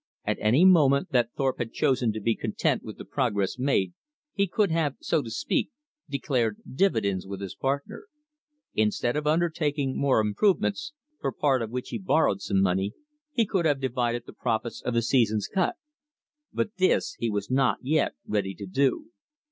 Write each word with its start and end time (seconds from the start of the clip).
At 0.25 0.39
any 0.41 0.65
moment 0.65 1.11
that 1.11 1.29
Thorpe 1.37 1.59
had 1.59 1.73
chosen 1.73 2.11
to 2.13 2.19
be 2.19 2.35
content 2.35 2.81
with 2.81 2.97
the 2.97 3.05
progress 3.05 3.59
made, 3.59 3.93
he 4.33 4.47
could 4.47 4.71
have, 4.71 4.95
so 4.99 5.21
to 5.21 5.29
speak, 5.29 5.69
declared 6.09 6.57
dividends 6.73 7.27
with 7.27 7.39
his 7.39 7.53
partner. 7.53 8.07
Instead 8.73 9.15
of 9.15 9.27
undertaking 9.27 9.95
more 9.95 10.19
improvements, 10.19 10.93
for 11.19 11.31
part 11.31 11.61
of 11.61 11.69
which 11.69 11.89
he 11.89 11.99
borrowed 11.99 12.41
some 12.41 12.61
money, 12.63 12.93
he 13.31 13.45
could 13.45 13.65
have 13.67 13.79
divided 13.79 14.23
the 14.25 14.33
profits 14.33 14.81
of 14.81 14.95
the 14.95 15.03
season's 15.03 15.47
cut. 15.47 15.75
But 16.51 16.77
this 16.77 17.13
he 17.19 17.29
was 17.29 17.51
not 17.51 17.77
yet 17.83 18.13
ready 18.25 18.55
to 18.55 18.65
do. 18.65 19.11